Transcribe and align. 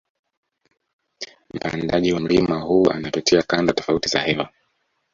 Mpandaji 1.53 2.13
wa 2.13 2.19
mlima 2.19 2.59
huu 2.61 2.89
anapitia 2.91 3.41
kanda 3.43 3.73
tofati 3.73 4.09
za 4.09 4.19
hewa 4.19 4.49